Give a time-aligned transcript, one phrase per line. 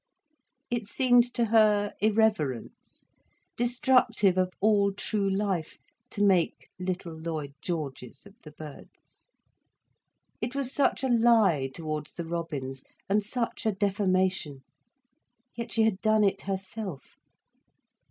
[0.71, 3.05] It seemed to her irreverence,
[3.55, 5.77] destructive of all true life,
[6.09, 9.27] to make little Lloyd Georges of the birds.
[10.41, 14.63] It was such a lie towards the robins, and such a defamation.
[15.55, 17.17] Yet she had done it herself.